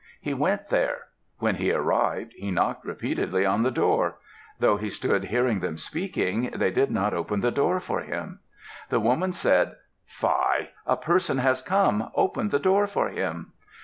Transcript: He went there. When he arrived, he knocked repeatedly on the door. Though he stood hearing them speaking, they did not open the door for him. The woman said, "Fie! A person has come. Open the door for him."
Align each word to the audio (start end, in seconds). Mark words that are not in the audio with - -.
He 0.19 0.33
went 0.33 0.69
there. 0.69 1.09
When 1.37 1.57
he 1.57 1.71
arrived, 1.71 2.33
he 2.35 2.49
knocked 2.49 2.83
repeatedly 2.87 3.45
on 3.45 3.61
the 3.61 3.69
door. 3.69 4.15
Though 4.57 4.77
he 4.77 4.89
stood 4.89 5.25
hearing 5.25 5.59
them 5.59 5.77
speaking, 5.77 6.49
they 6.55 6.71
did 6.71 6.89
not 6.89 7.13
open 7.13 7.41
the 7.41 7.51
door 7.51 7.79
for 7.79 7.99
him. 7.99 8.39
The 8.89 8.99
woman 8.99 9.31
said, 9.31 9.75
"Fie! 10.07 10.71
A 10.87 10.97
person 10.97 11.37
has 11.37 11.61
come. 11.61 12.09
Open 12.15 12.49
the 12.49 12.57
door 12.57 12.87
for 12.87 13.09
him." 13.09 13.53